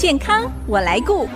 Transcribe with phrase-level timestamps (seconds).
[0.00, 1.28] 健康我来顾。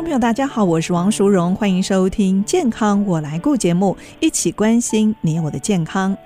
[0.00, 6.16] 众朋友，大家好，我是王淑荣，欢迎收听《健康我来顾》节目，一起关心你我的健康。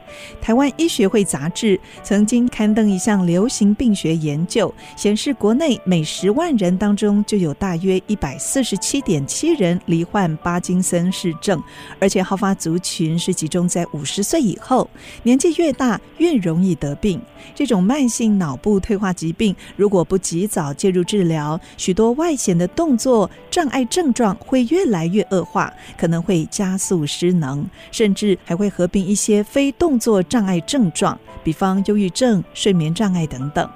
[0.40, 11.60] 台湾医学会杂志曾经刊登一项流行病学研究，显示国内每十万人当中就有大约一百四十七点七人罹患巴金森氏症，
[11.98, 14.88] 而且好发族群是集中在五十岁以后，
[15.24, 17.20] 年纪越大越容易得病。
[17.56, 33.66] 这种慢性脑部退化疾病，如果不及早介入治疗，许多外显的动作障障碍症状会越来越恶化，可能会加速失能，甚至还会合并一些非动作障碍症状，比方忧郁症、睡眠障碍等等。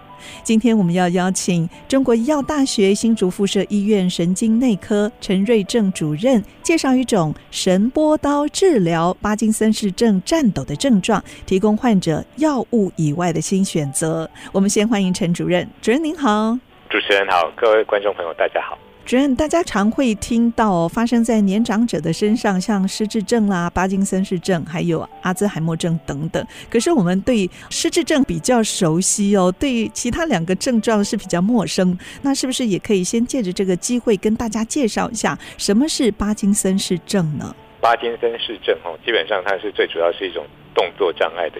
[0.42, 14.30] 今天我们要邀请中国医药大学新竹附设医院神经内科陈瑞正主任，介绍一种神波刀治疗巴金森氏症颤抖的症状，提供患者药物以外的新选择。
[14.52, 16.58] 我们先欢迎陈主任，主任您好。
[16.90, 18.78] 主持人好，各位观众朋友大家好。
[19.08, 26.46] 主任，大家常会听到发生在年长者的身上，像失智症啦、巴金森氏症，还有阿兹海默症等等。
[26.68, 31.98] 可是我们对失智症比较熟悉哦，对其他两个症状是比较陌生。
[32.20, 37.56] 那是不是也可以先借着这个机会跟大家介绍一下什么是巴金森氏症呢？
[37.80, 41.56] 巴金森氏症哦，基本上它是最主要是一种动作障碍的。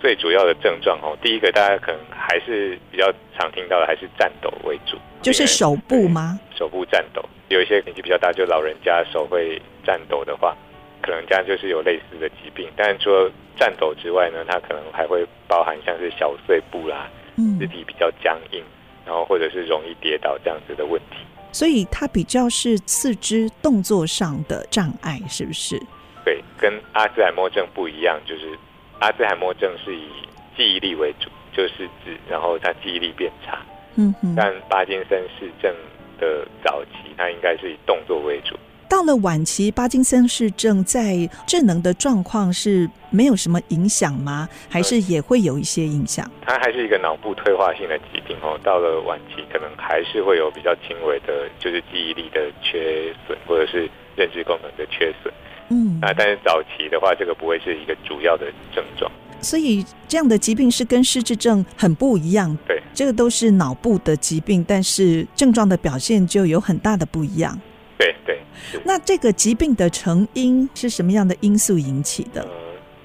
[0.00, 6.40] 最主要的症状哦，第一个大家可能还是比较常听到的，还是颤抖为主，就是手部吗？
[6.56, 10.56] 手部颤抖，有一些年纪比较大，就老人家手会颤抖的话，
[11.02, 12.66] 可能家就是有类似的疾病。
[12.76, 18.64] 但除了颤抖之外呢，它可能还会包含像是小碎步啦，嗯肢体比较僵硬，
[19.04, 21.18] 然后或者是容易跌倒这样子的问题。
[21.52, 25.78] 所以它比较是四肢动作上的障碍，是不是？
[26.24, 28.58] 对，跟阿兹海默症不一样，就是。
[29.00, 30.08] 阿兹海默症是以
[30.56, 33.58] 记忆力为主，就是指，然后他记忆力变差。
[33.96, 34.34] 嗯哼。
[34.36, 35.74] 但巴金森氏症
[36.18, 38.54] 的早期，他应该是以动作为主。
[38.88, 44.48] 到了晚期，巴金森氏症在智能的状况是没有什么影响吗？
[44.68, 46.28] 还是也会有一些影响？
[46.44, 48.58] 它还是一个脑部退化性的疾病哦。
[48.64, 55.32] 到了晚期，可能还是会有比较轻微的，就是记忆力的缺损，或者是认知功能的缺损。
[55.70, 59.10] 嗯，啊，但是早期的话，这个不会是一个主要的症状。
[59.40, 62.54] 所以这样的疾病是跟失智症很不一样。
[62.66, 67.58] 对，这个都是脑部的疾病，但是症状的表现就有很大的不一样。
[67.96, 68.38] 对对。
[68.84, 72.42] 那这个疾病的成因是什么样的因素引起的？
[72.42, 72.50] 呃，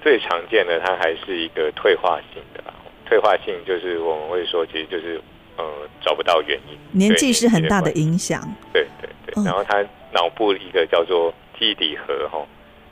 [0.04, 2.62] 最常见的它还是一个退化性的。
[3.06, 5.22] 退化性就是我们会说，其实就是
[5.56, 5.64] 呃
[6.02, 6.78] 找不到原因。
[6.92, 8.42] 年纪是很大的影响。
[8.74, 9.44] 对对对。
[9.46, 9.82] 然后它
[10.12, 12.46] 脑部一个叫做基底核哈。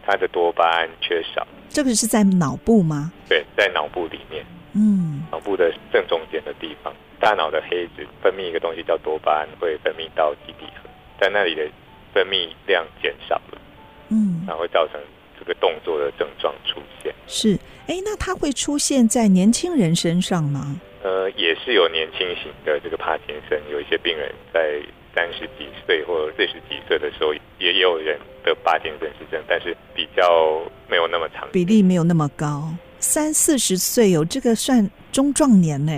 [0.05, 3.11] 它的多巴胺缺少，这个是在脑部吗？
[3.29, 11.67] 对，在脑部里面，嗯，脑部的正中间的地方，大脑的黑质分泌一个东西叫多巴胺，会分泌到基底核，在那里的
[12.13, 13.61] 分泌量减少了，
[14.09, 14.99] 嗯，然后会造成
[15.39, 17.13] 这个动作的症状出现。
[17.27, 20.75] 是，哎，那它会出现在年轻人身上吗？
[21.01, 24.81] 呃，也是有年轻型的这个帕金森，有一些病人在。
[25.15, 32.69] 三十几岁或者四十几岁的时候，也有人得八金森氏症，但是比较没有那么长，比例没有那么高。
[32.99, 35.91] 三四十岁有这个算中壮年呢？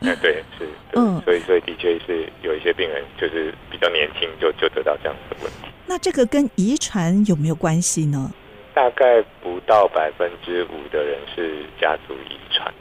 [0.00, 5.68] 哎，对，是，嗯，所以所以的确是有一些病人就是比较年轻就就得到这样子的问题。
[5.86, 8.30] 那这个跟遗传有没有关系呢？
[8.74, 12.72] 大概不到百分之五的人是家族遗传。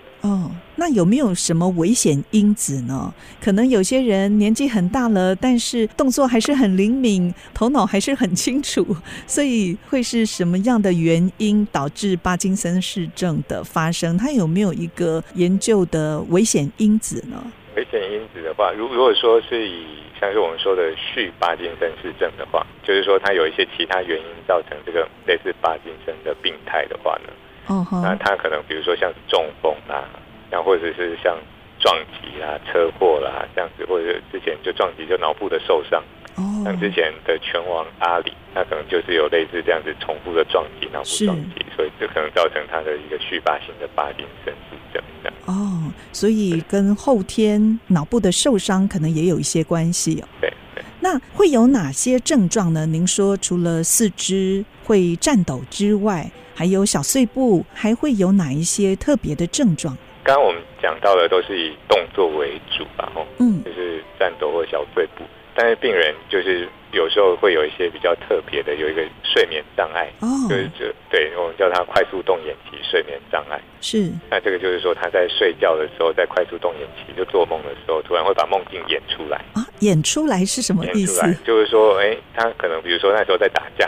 [0.78, 3.14] 哦，那有没有什么危险因子呢？
[3.42, 8.86] 可能有些人年纪很大了，但是动作还是很灵敏，头脑还是很清楚，
[9.28, 14.18] 所以会是什么样的原因导致巴金森氏症的发生？
[14.18, 17.44] 它有没有一个研究的危险因子呢？
[17.76, 19.86] 危险因子的话，如如果说是以
[20.20, 27.34] 像是我们说的续巴金森氏症的话，就是说它有一些其他原因造成这个类似巴金森的病态的话呢？
[27.68, 30.08] 哦，那他可能比如说像中风啦，
[30.49, 31.38] 然后或者是像
[31.79, 36.02] 撞击啦、车祸啦这样子，或者之前就撞击就脑部的受伤。
[36.35, 45.34] 哦，像之前的拳王阿里，他可能就是有类似这样子重复的撞击，脑部撞击，所以就可能造成他的一个续发性的巴金森氏症这样。
[45.46, 50.22] 哦，所以跟后天脑部的受伤可能也有一些关系。
[50.22, 50.53] 哦对。
[50.99, 52.85] 那会有哪些症状呢？
[52.85, 59.96] 您说除了四肢会颤抖之外，还有小碎步，还会有哪一些特别的症状？
[60.28, 65.24] 刚刚我们讲到的都是以动作为主吧，吼，嗯，就是战斗或小碎步。
[65.56, 73.58] 但是病人就是有时候会有一些比较特别的，有一个睡眠障碍，哦，就是这对我们叫他快速动眼期睡眠障碍。
[73.79, 79.66] 是，那这个就是说他在睡觉的时候，在快速动眼期就做梦的时候，突然会把梦境演出来啊？
[79.80, 81.22] 演出来是什么意思？
[81.46, 83.88] 就是说，哎，他可能比如说那时候在打架，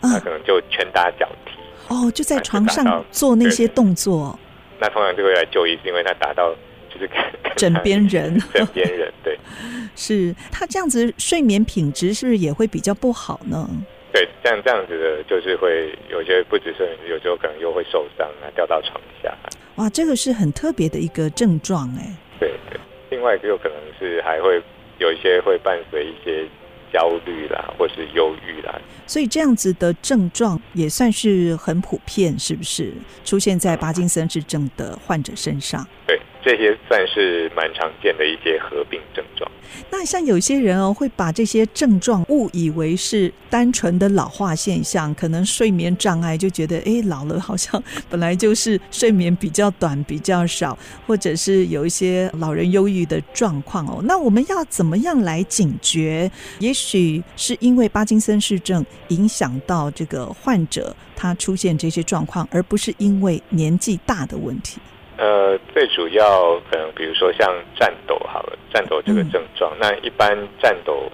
[0.00, 1.52] 啊、他可能就拳打脚踢，
[1.94, 4.36] 哦，就在床上做那些动作。
[4.80, 6.54] 那通常就会来就医，是因为他打到。
[6.88, 7.10] 就是
[7.56, 9.38] 枕边人， 枕边人，对，
[9.94, 13.68] 是他这样子睡眠品质是不是也会比较不好呢？
[14.14, 19.34] 对，像这样子的，就是会有些不止睡眠，有时候可能又会受伤啊，掉到床下。
[19.74, 22.16] 哇，这个是很特别的一个症状哎。
[22.40, 22.80] 对对，
[23.10, 24.62] 另外就有可能是还会
[24.98, 26.46] 有一些会伴随一些
[26.96, 28.80] 焦虑啦，或是忧郁啦。
[29.06, 35.86] 所以这样子的症状也算是很普遍，是不是出现在帕金森氏症的患者身上？
[36.06, 36.15] 对。
[36.46, 39.50] 这些算是蛮常见的一些合并症状。
[39.90, 54.00] 那像有些人哦，会把这些症状误以为是单纯的老化现象，可能睡眠障碍，就觉得哎，老了好像本来就是睡眠比较短、比较少，或者是有一些老人忧郁的状况哦。
[54.04, 56.30] 那我们要怎么样来警觉？
[56.60, 64.78] 也许是因为帕金森氏症影响到这个患者他出现这些状况，而不是因为年纪大的问题。
[65.18, 71.10] 呃，最主要可能比如说像颤抖好了，颤抖这个症状，嗯、那一般颤抖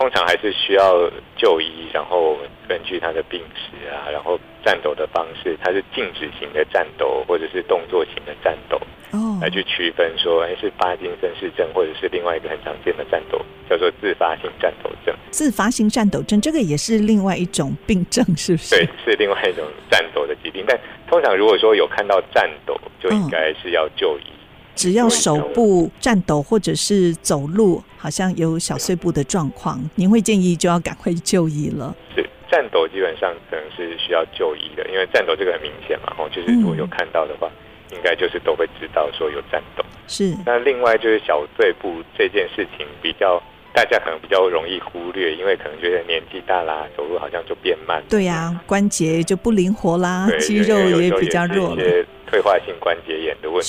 [0.00, 0.94] 通常还是需要
[1.36, 2.34] 就医，然后
[2.66, 8.80] 根据他的病史啊，然后战斗的方式，他是静止型的战斗，或者是动作型的战斗。
[9.10, 15.14] 哦，来去区分说，哎，是帕金森氏症，或者是另外一个很常见的战斗，叫做自发性战斗症。
[15.30, 18.76] 自发性战斗症，这个也是另外一种病症，是不是？
[18.76, 20.64] 对，是另外一种战斗的疾病。
[20.66, 20.80] 但
[21.10, 24.22] 通常如果说有看到战斗，就应该是要就医。
[24.32, 24.39] 嗯、
[24.80, 31.94] 只要手部颤抖，或者是走路好像有小碎步的状况，嗯、您会建议就要赶快就医了。
[32.16, 37.46] 是颤抖基本上可能是需要就医的，因为颤抖这个很明显嘛，哦，就是如果有看到的话。
[37.48, 40.32] 嗯应该就是都会知道说有颤抖，是。
[40.46, 43.42] 那另外就是小碎步这件事情比较
[43.72, 48.02] 大家可能比较容易忽略，因为可能觉得年纪大啦，走路好像就变慢。
[48.08, 51.72] 对呀、啊，关节就不灵活啦，肌肉也比较弱。
[51.72, 53.68] 一些退化性关节炎的问题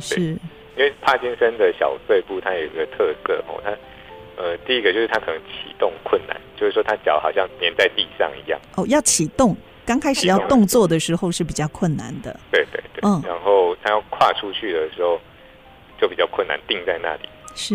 [0.00, 0.20] 是。
[0.76, 3.70] 因为帕金森的小碎步它有一个特色哦，它
[4.36, 8.60] 呃第一个就是它可能启动困难，就是说它脚好像粘在地上一样。
[8.76, 9.56] 哦，要启动。
[9.84, 15.18] 刚开始要动作的时候是比较困难的，对对对，嗯，然后它要跨出去的时候
[15.98, 17.74] 就比较困难，定在那里是，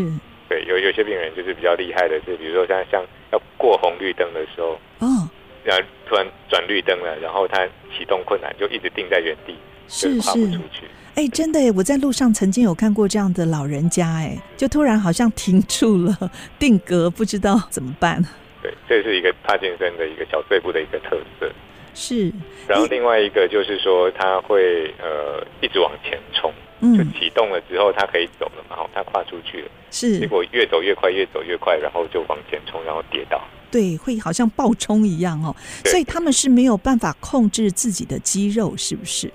[0.54, 5.28] 对，有有些病人就是比较厉害的，是比如说像像要过红绿灯的时候，嗯，
[5.64, 7.66] 然后突然转绿灯了，然后他
[7.98, 9.56] 启动困难，就一直定在原地，
[9.88, 10.86] 是跨不出去。
[11.16, 18.24] 哎，真的，我在路上曾经有看过这样的老人家，哎，就突然好像停住了，定格，不知道怎么办。
[18.62, 21.52] 对，这是一个帕金森的一个小碎步的一个特色。
[21.96, 22.32] 是，
[22.68, 33.42] 然后另外一个就是说，他会呃一直往前冲，嗯，就启动了之后，他可以走了嘛，然后他跨出去了，是，结果越走越快，越走越快，然后就往前冲，然后跌倒，
[33.72, 39.32] 对，会好像爆冲一样哦，所以他们是没有办法控制自己的肌肉，是不是？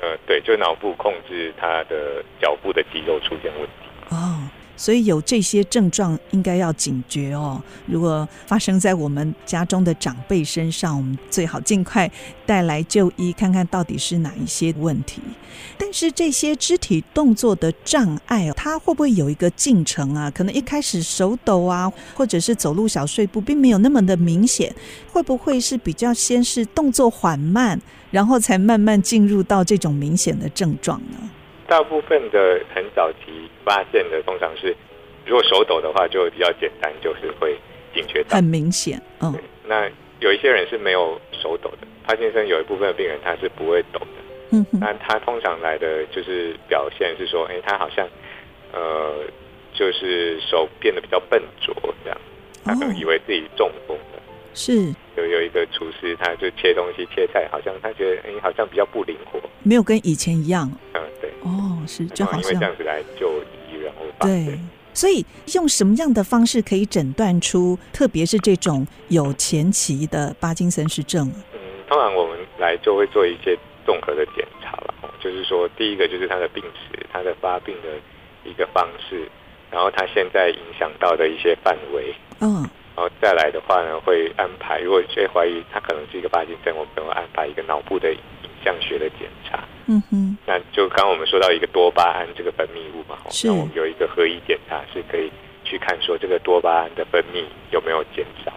[0.00, 3.86] 呃，对，就脑部控制他的脚部的肌肉出现问题。
[3.86, 3.87] 哦。
[4.78, 7.60] 所以有这些症状，应该要警觉哦。
[7.84, 12.10] 如果发生在我们家中的长辈身上，我们最好尽快
[12.46, 15.20] 带来就医，看看到底是哪一些问题。
[15.76, 20.30] 但是这些肢体动作的障碍，它会不会有一个进程啊？
[20.30, 24.72] 可能一开始手抖啊，或者是走路小碎步，并没有那么的明显。
[25.12, 27.80] 会不会是比较先是动作缓慢，
[28.12, 31.28] 然后才慢慢进入到这种明显的症状呢？
[31.68, 34.74] 大部分的很早期发现的，通常是
[35.26, 37.56] 如果手抖的话，就会比较简单，就是会
[37.94, 38.36] 警觉到。
[38.36, 39.32] 很明显，嗯。
[39.66, 39.86] 那
[40.20, 44.06] 有一些人是没有手抖的，帕金森有一部分的病人他是不会抖的。
[44.52, 44.80] 嗯哼。
[44.80, 48.08] 那他通常来的就是表现是说，哎、欸，他好像
[48.72, 49.24] 呃，
[49.74, 52.18] 就是手变得比较笨拙这样，
[52.64, 54.07] 他可能以为自己中风了。
[54.54, 60.70] 是，有有一个厨师，他就切东西切菜，好像他觉得哎、欸，好像比较不灵活，没有跟以前一样。
[60.94, 61.30] 嗯，对。
[61.42, 64.58] 哦，是，就好像因为这样子来就医，然后对，
[64.92, 65.24] 所以
[65.54, 71.30] 用什么样的方式可以诊断出，特别是这种有前期的帕金森氏症？
[71.52, 77.88] 嗯，通常我们来就会做一些综合的检查了，就是说，第一个就是他的病史，他的发病的
[78.50, 79.28] 一个方式，
[79.70, 82.68] 然后他现在影响到的一些范围，嗯。
[82.98, 84.80] 然后再来的话呢，会安排。
[84.80, 88.18] 如果谁怀疑他可能是一个帕金森，我们会安排一个脑部的影
[88.64, 89.62] 像学的检查。
[89.86, 90.36] 嗯哼。
[90.44, 95.30] 那就刚刚我们说到一个多巴胺这个分泌物嘛，是那我们有一个合一检查是可以
[95.62, 98.52] 去看说这个多巴胺的分泌有没有减少，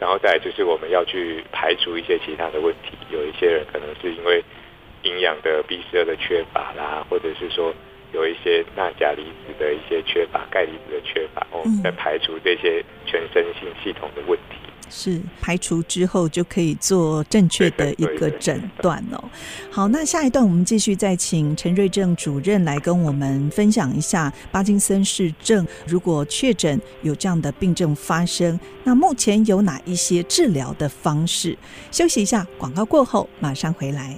[0.00, 4.42] 然后再来就是我们要去排除一些其他的问题，有一些人可能是因为
[5.04, 7.72] 营养的 B 十二的缺乏啦，或者是说
[8.14, 14.56] 有一些钠钾离子的一些缺乏、钙离子的缺乏，我们在排除这些全身性系统的问题。
[14.90, 19.24] 是排除之后就可以做正确的一个诊断哦。
[19.70, 31.56] 好，那下一段我们继续再请陈瑞正主任来跟我们分享一下巴金森氏症，如果确诊有这样的病症发生，那目前有哪一些治疗的方式？
[31.90, 34.14] 休息一下，广告过后马上回来。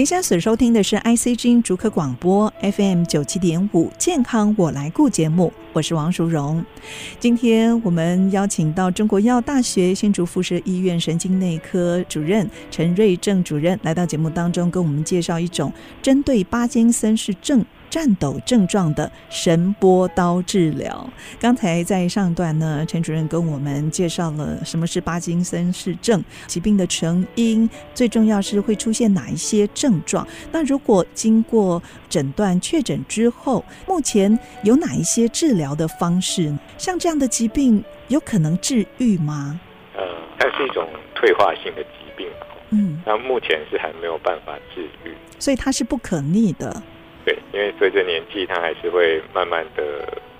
[0.00, 6.64] 您现在所收听的是 ICG 逐客广播 FM 九七点五健康我来顾节目，我是王淑荣。
[7.18, 21.06] 今天我们邀请到中国医药大学新竹附设医院神经内科主任陈瑞正主任来到节目当中，跟我们介绍一种针对巴金森氏症颤抖症状的神波刀治疗。
[21.38, 30.26] 刚才在上段呢，陈主任跟我们介绍了什么是巴金森氏症疾病的成因，最重要是会出现哪一些症状。
[30.52, 36.56] 那如果经过诊断确诊之后，目前有哪一些治疗的方式？
[36.78, 39.60] 像这样的疾病有可能治愈吗？
[39.96, 40.02] 呃，
[40.38, 42.26] 它是一种退化性的疾病，
[42.70, 46.82] 嗯，那目前是还没有办法治愈，所以它是不可逆的。
[47.30, 49.82] 对，因为随着年纪，它还是会慢慢的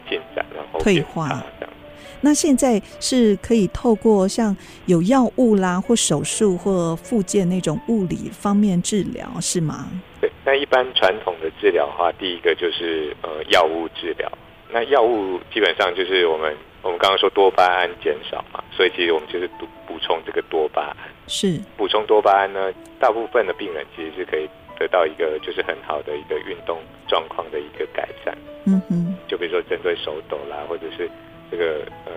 [0.08, 1.28] 进展，然后退化
[1.60, 1.72] 这样。
[2.20, 4.54] 那现在是可以透过像
[4.86, 9.88] 有药物啦，或手术或复健那种物理方面治疗，是吗？
[10.20, 14.30] 对，那一般传统的治疗的话，第一个就是呃药物治疗。
[14.72, 20.96] 那药物基本上就是我们我们刚刚说多巴胺减少嘛，所以其实我们就是补补充这个多巴胺。
[21.26, 24.48] 是补充多巴胺呢，大部分的病人其实是可以。
[24.80, 28.34] 得到一个就是很好的一个运动状况的一个改善，
[28.64, 31.06] 嗯哼，就比如说针对手抖啦，或者是
[31.50, 32.12] 这个呃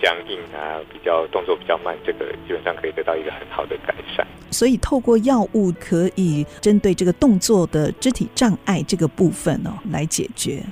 [0.00, 4.26] 僵硬啊，比较动作比较慢，这个基本上可以得到一个很好的改善。
[4.50, 10.62] 所以透过药物可以针对这个动作的肢体障碍这个部分哦来解决。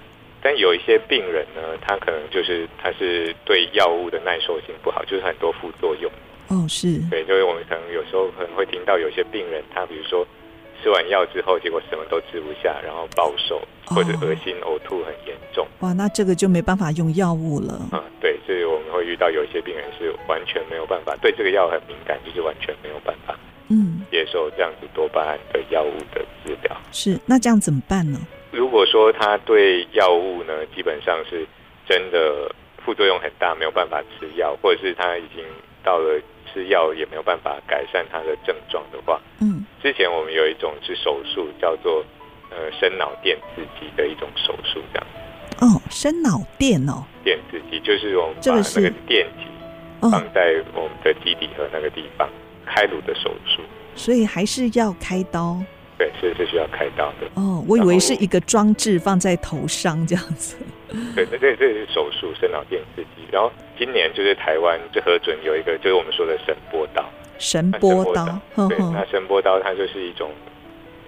[0.41, 6.11] 但有一些病人呢，他可能就是他是对药物的耐受性不好，就是很多副作用。
[6.49, 10.27] 哦，是对，就是我们可能有时候可能会听到有些病人，他比如说。
[10.83, 15.67] 吃完药之后，结果什么都吃不下，然后暴瘦或者恶心、呕吐很严重。
[15.81, 17.81] 哇，那这个就没办法用药物了。
[17.93, 23.35] 嗯，对，所以我们会遇到有一些病人是完全没有办法对这个药很敏感，就是完全没有办法
[23.69, 26.77] 嗯接受这样子多巴胺的药物的治疗。
[26.93, 28.19] 是，那这样怎么办呢？
[28.51, 31.47] 如果说他对药物呢，基本上是
[31.89, 32.51] 真的
[32.85, 35.45] 副作用很大，没有办法吃药，或者是他已经
[35.83, 36.21] 到了。
[36.57, 42.03] 吃药也没有办法改善他的症状的话，嗯，之前我们有一种是手术，叫做
[42.51, 45.07] 呃深脑电刺激的一种手术，这样。
[45.61, 49.45] 哦，深脑电哦，电刺激就是我们把那个电极
[50.01, 52.27] 放在我们的基底和那个地方
[52.65, 53.61] 开颅的手术，
[53.95, 55.61] 所以还是要开刀。
[55.99, 57.27] 对，所以是需要开刀的。
[57.35, 60.57] 哦，我以为是一个装置放在头上这样子。
[61.15, 63.27] 对，那这这是手术，深脑电刺激。
[63.31, 67.05] 然后今年就是台湾就核准有一个，就是我们说的神波刀。
[67.39, 70.31] 神波刀，神波刀对，那神波刀它就是一种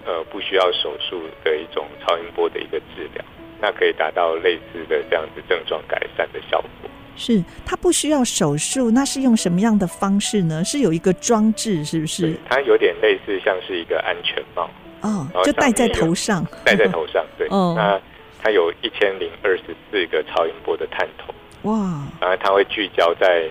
[0.05, 3.25] 呃不需要手术的一种超音波的一个治疗，
[3.59, 6.89] 那可以达到类似的这样子症状改善的效果。
[7.15, 10.63] 是，它不需要手术，那是用什么样的方式呢？
[10.63, 12.37] 是有一个装置，是不是？
[12.47, 14.69] 它有点类似像是一个安全帽
[15.01, 17.99] 哦，就戴在头上，戴在头上，对， 哦，那
[18.41, 21.33] 它有一千零二十四个超音波的探头。
[21.63, 22.03] 哇！
[22.21, 23.47] 然后它会聚焦在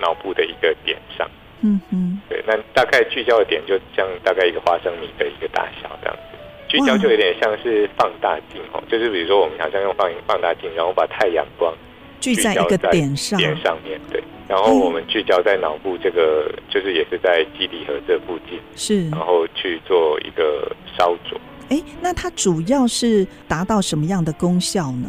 [0.00, 1.30] 脑部的一个点上，
[1.62, 6.36] 嗯哼，对，那大概聚焦的点就像大概一个花生米的一个大小这样子，
[6.66, 11.72] 聚焦就有点像是放大镜哦，就是比如说我们好像用放放大镜，然后把太阳光
[12.20, 21.40] 聚在一个点上，点上面对，然后我们聚焦在脑部这个，就是也是在基底核这附近，是，然后去做一个烧灼。
[21.68, 25.08] 哎，那它主要是达到什么样的功效呢？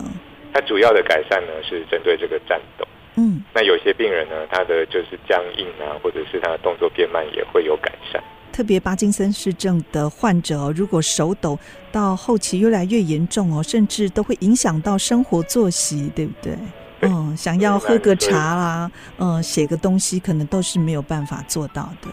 [0.54, 2.88] 它主要的改善呢，是针对这个颤抖。
[3.18, 8.22] 嗯，那有些病人呢，他的就是僵硬啊，或者是他的动作变慢，也会有改善。
[8.52, 11.58] 特别巴金森氏症的患者哦，如果手抖
[11.92, 16.54] 到后期越来越严重哦，甚至都会影响到生活作息，对不对？
[17.00, 22.08] 对，嗯，想要喝个茶啦，嗯，写个东西，可能都是没有办法做到的。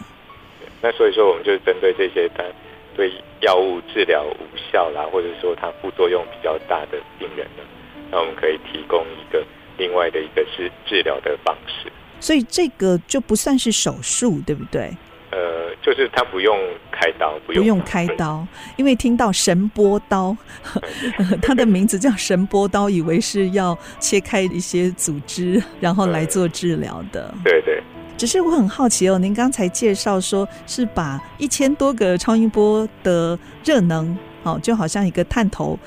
[0.81, 2.43] 那所以说，我们就针对这些他
[2.95, 7.63] 对药物治疗无效啦，或者说它副作用比较大的病人呢。
[8.11, 9.43] 那我们可以提供一个
[9.77, 11.91] 另外的一个治治疗的方式。
[12.19, 14.91] 所以这个就不算是手术，对不对？
[15.31, 16.55] 呃，就是他不用
[16.91, 18.45] 开刀，不用，不用开刀，
[18.77, 20.37] 因为听到神波刀，
[21.41, 27.33] 他的名字叫神波刀，以为是要切开一些组织，然后来做治疗的。
[27.43, 27.72] 对对。
[28.23, 35.77] 只是我很好奇哦，您刚才介绍说是把一千多个超音波的热能，哦，就好像一个探头。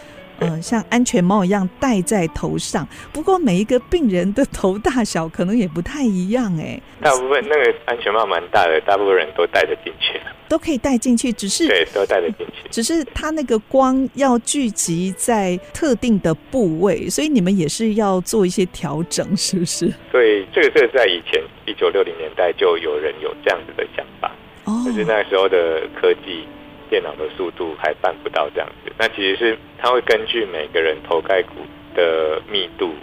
[0.40, 2.86] 嗯、像安全帽一样戴在头上。
[3.10, 6.78] 不过每一个病人的头大小可能也不太一样哎。
[7.00, 11.32] 大部分那个安全帽蛮大的，大部分人都戴得进去，都可以带进去。
[11.32, 12.68] 只是对，都带得进去。
[12.70, 19.92] 只是它那个光要聚集在特定的部位，所以你们也是要做一些调整，是不是？
[20.12, 24.32] 对，这个这个在以前一九六零年代就有人有这样子的想法，
[24.64, 26.46] 哦，就是那时候的科技。
[26.88, 31.54] 电脑的速度还办不到这样子，那其实是它会根据每个人头盖骨
[31.96, 32.94] 的密度，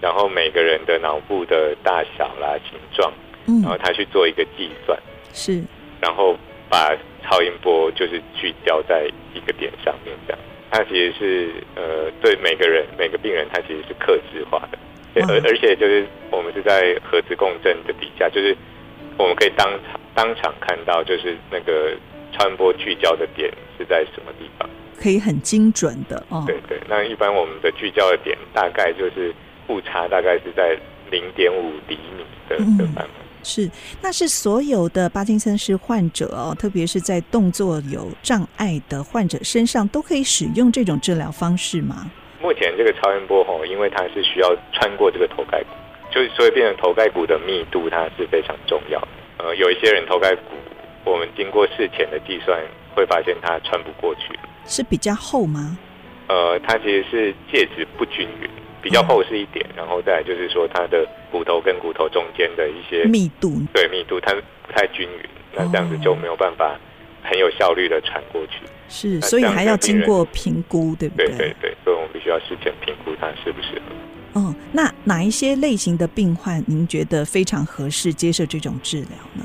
[0.00, 3.12] 然后每个人的脑部的大小啦、形状，
[3.46, 4.98] 嗯然后它去做一个计算，
[5.32, 5.62] 是，
[6.00, 6.36] 然后
[6.68, 10.38] 把超音波就是聚焦在一个点上面这样。
[10.70, 14.78] 它其实是呃，对每个人每个病人，它其实是克制化的，
[15.14, 18.56] 而而且就是我们是在核磁共振的底下，就是
[19.16, 21.96] 我们可以当场当场看到，就是那个。
[22.30, 24.68] 超音波聚焦的点是在什么地方？
[25.00, 26.44] 可以很精准的哦。
[26.46, 29.34] 对对，那一般我们的聚焦的点大概就是
[29.68, 30.78] 误差大概是在
[31.10, 33.10] 零点五厘米的的范围。
[33.42, 33.70] 是，
[34.02, 42.10] 那是所有的帕金森氏患者哦，特别是在动作有障碍的患者身上都可以使用这种治疗方式吗？
[42.40, 45.68] 目前这个超音波吼，因为它是需要穿过这个头盖骨，
[46.10, 49.08] 就是所以变成头盖骨的密度它是非常重要的。
[49.38, 50.42] 呃，有一些人头盖骨。
[51.04, 52.60] 我们经过事前的计算，
[52.94, 55.78] 会发现它穿不过去，是比较厚吗？
[56.28, 58.50] 呃，它其实是介质不均匀，
[58.88, 64.32] 比较厚实一点，嗯、然后再来就是说它的骨头跟骨头中间的一些密度，对密度它
[64.66, 66.74] 不太均匀，那这样子就没有办法
[67.22, 68.60] 很有效率的传过去。
[68.88, 71.26] 是，所以还要经过评估，对不对？
[71.28, 74.40] 对对对，所以我们必须要事前评估它适不适合。
[74.40, 79.44] 哦，那哪一些类型的病患您觉得非常合适接受这种治疗呢？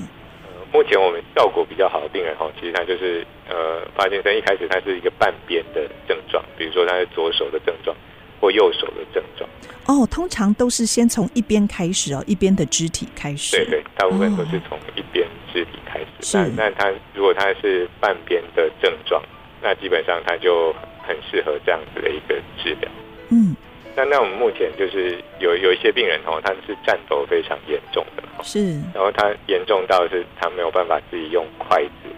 [0.71, 7.95] 目前我们效果比较好的病人哈，其实他就是呃，帕金森一开始他是一个半边的症状，比如说他是左手的症状
[8.43, 9.49] 或右手的症状。
[9.85, 13.55] 哦，通常都是先从一边开始哦，一边的肢体开始。
[13.55, 16.37] 对对，大部分都是从一边肢体开始。
[16.37, 19.23] 哦、那那他如果他是半边的症状，
[19.61, 20.73] 那基本上他就
[21.07, 22.91] 很适合这样子的一个治疗。
[23.29, 23.55] 嗯。
[23.95, 32.09] 那那我们目前就是有有一些病人哦，他是颤抖非常严重的，是，然后他严重到是他没有办法自己用筷子，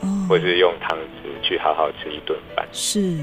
[0.00, 3.16] 哦，或是用汤匙去好好吃一顿饭，是。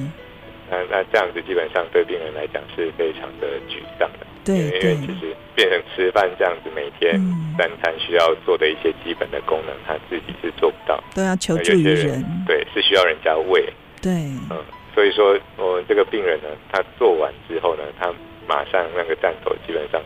[0.72, 7.20] 那那这样子基本上对病人来讲是非常的沮丧的，对，因为其实变成吃饭这样子每天
[7.58, 13.62] 三餐需要做的一些基本的功能，他自己是做不到，都要求助于人，对，是需要人家喂，
[14.02, 14.12] 对，
[14.50, 14.64] 嗯。
[14.94, 18.14] 所以说，我们这个病人呢，他做完之后呢，他
[18.46, 20.02] 马上那个战头基本上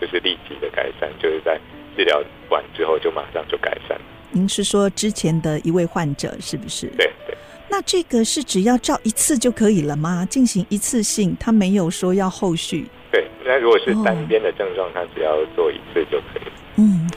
[0.00, 1.60] 就是立即的改善，就是在
[1.94, 4.00] 治疗完之后就马上就改善。
[4.30, 6.86] 您是说之前的一位患者是不是？
[6.96, 7.29] 对对。
[7.70, 10.26] 那这个是只要照一次就可以了吗？
[10.28, 12.84] 进行一次性，他没有说要后续。
[13.12, 16.44] 对，那如果是单边的症状，他只要做一次就可以。
[16.44, 16.52] 了，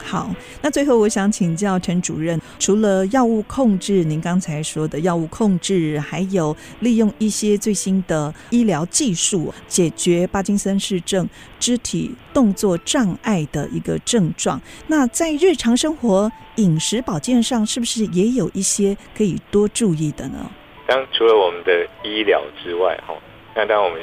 [0.02, 0.34] 好。
[0.62, 11.28] 那最后我想请教陈主任，除了药物控制，您刚才说的药物控制，还有利用一些最新的医疗技术解决帕金森氏症
[11.58, 14.60] 肢体动作障碍的一个症状。
[14.86, 20.50] 那在日常生活饮食保健上，是不是也有一些可以多注意的呢？
[20.86, 23.14] 当除了我们的医疗之外，哈，
[23.56, 24.00] 那当我们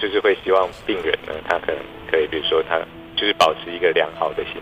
[0.00, 1.76] 就是会希望病人呢，他可能
[2.10, 2.78] 可以，比如说他
[3.16, 4.54] 就是保持一个良好的心。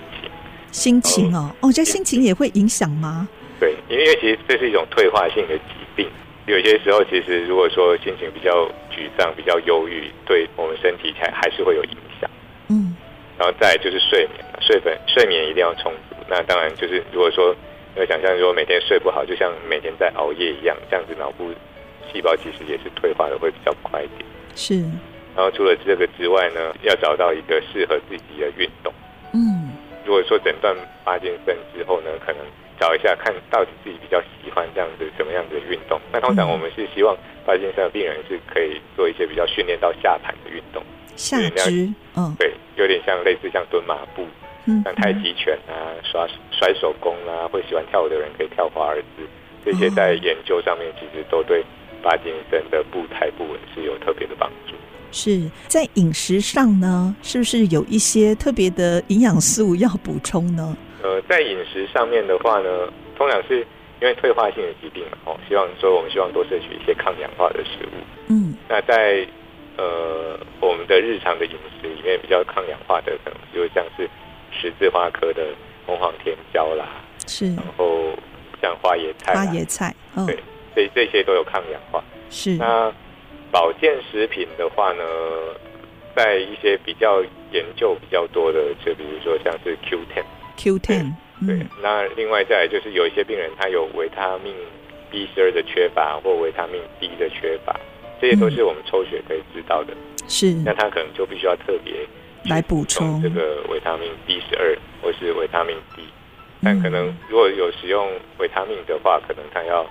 [0.72, 3.28] 心情哦，哦，这心情也会影响吗？
[3.60, 5.62] 对，因为其实这是一种退化性的疾
[5.94, 6.08] 病，
[6.46, 12.28] 有些时候其实如果说心情比较沮丧、比较忧郁，对我们身体才还是会有影响。
[12.68, 12.96] 嗯，
[13.38, 16.16] 然后再来就是睡眠，睡眠睡眠一定要充足。
[16.28, 17.54] 那当然就是如果说
[17.94, 21.52] 要想象，如果每天睡不好，就像每天在熬夜一样，这样子脑部
[22.10, 24.26] 细胞其实也是退化的会比较快一点。
[24.56, 24.80] 是。
[25.36, 28.92] 然后除了这个之外呢，要找到一个适合自己的运动。
[30.12, 30.14] 嗯。
[30.14, 32.44] 如果说诊断帕金森之后呢，可能
[32.78, 35.98] 找一下看到底自己比较喜欢这样子什么样子的运动。
[36.12, 40.84] 那通常我们是希望帕金森的病人是可以做一些比较训练到下盘的运动，
[41.16, 44.26] 下肢，嗯，对，有点像类似像蹲马步，
[44.66, 49.24] 嗯，像太极拳啊、耍甩手功啊，会喜欢跳舞的人可以跳华尔兹，
[49.64, 51.64] 这些在研究上面其实都对
[52.02, 54.74] 帕金森的步态不稳是有特别的帮助。
[55.12, 60.76] 是在饮食上呢，是不是有一些特别的营养素要补充呢？
[61.02, 62.68] 呃，在饮食上面的话呢，
[63.16, 63.58] 通常是
[64.00, 68.00] 因为退化性的疾病嘛，哦，希望说我们希望多摄取一些抗氧化的食物。
[68.28, 69.26] 嗯，那在
[69.76, 74.08] 呃我们的日常的饮食里面，比较抗氧化的可能就像是
[74.50, 75.48] 十字花科的
[75.86, 76.86] 红黄甜椒啦，
[77.26, 78.12] 是，然后
[78.60, 80.36] 像花椰菜，花椰菜，哦、对，
[80.74, 82.02] 所以这些都有抗氧化。
[82.30, 82.92] 是，那
[83.52, 85.04] 保健食品的话呢，
[86.16, 90.24] 在一些比较研究比较多的，就比如说像是 Q10。
[90.56, 91.12] Q10，
[91.46, 94.54] 对，嗯、那另外再来就是有一些病人他有维他命
[95.10, 97.78] B 十二的缺乏或维他命 D 的缺乏，
[98.20, 99.94] 这些都是我们抽血可以知道的。
[100.28, 102.06] 是，那他可能就必须要特别
[102.44, 106.02] 来补充这个维他命 B 十二或是维他命 D。
[106.64, 109.84] 但可能如果有使用维他命的话，可能他要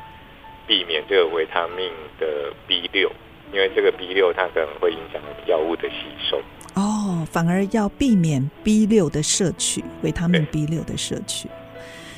[0.66, 3.12] 避免这个维他命的 B 六，
[3.54, 5.96] 因为这个 B 六它可能会影响药物的吸
[6.30, 6.42] 收。
[6.74, 11.50] 哦，反而要避免 B 六的摄取，维他命 B 六的摄取。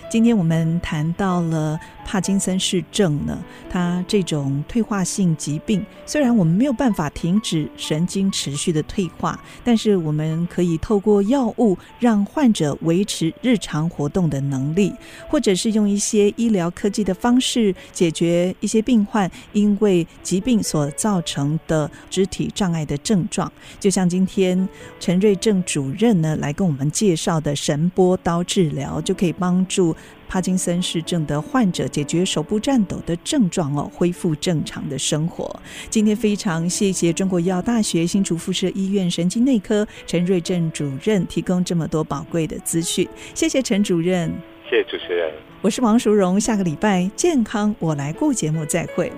[0.09, 3.37] 今天我们谈到了帕金森氏症呢，
[3.69, 14.93] 它这种退化性疾病，虽然我们没有办法停止神经持续的退化，但是我们可以透过药物让患者维持日常活动的能力，
[15.27, 23.51] 或者是用一些医疗科技的方式解决一些病患因为疾病所造成的肢体障碍的症状。
[23.79, 24.67] 就像今天
[24.99, 29.95] 陈瑞正主任呢来跟我们介绍的神波刀治疗，就可以帮助。
[30.33, 35.55] 帕金森氏症的患者解决手部颤抖的症状哦，恢复正常的生活。
[35.91, 44.33] 今天非常谢谢中国医药大学新竹附设医院神经内科陈瑞正主任提供这么多宝贵的资讯，谢谢陈主任，
[44.67, 49.11] 谢谢主持人，我是王淑荣，下个礼拜健康我来顾节目再会。